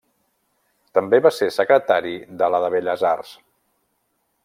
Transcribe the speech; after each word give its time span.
També 0.99 1.19
va 1.27 1.31
ser 1.35 1.51
secretari 1.59 2.17
de 2.43 2.51
la 2.55 2.65
de 2.67 2.73
Belles 2.77 3.07
arts. 3.15 3.39